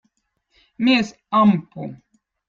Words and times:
Meez 0.83 1.07
ampu. 1.39 1.83